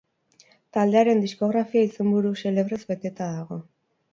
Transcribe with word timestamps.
Taldearen 0.77 1.21
diskografia 1.25 1.85
izenburu 1.91 2.33
xelebrez 2.41 2.81
beteta 2.93 3.29
dago. 3.37 3.63